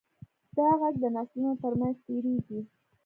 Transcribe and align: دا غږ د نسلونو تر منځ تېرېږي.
دا 0.57 0.67
غږ 0.79 0.95
د 1.03 1.05
نسلونو 1.15 1.53
تر 1.61 1.73
منځ 1.79 1.95
تېرېږي. 2.05 2.59